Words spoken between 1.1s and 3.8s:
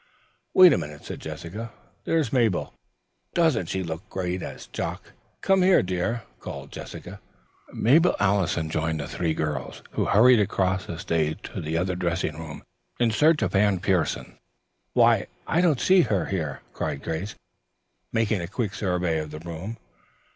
Jessica. "There's Mabel. Doesn't